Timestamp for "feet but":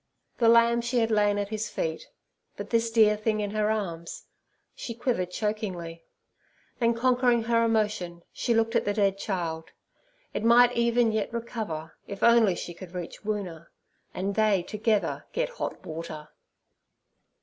1.69-2.71